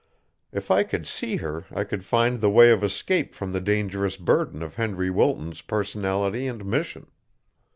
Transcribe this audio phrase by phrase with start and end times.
[0.51, 4.17] If I could see her I could find the way of escape from the dangerous
[4.17, 7.05] burden of Henry Wilton's personality and mission.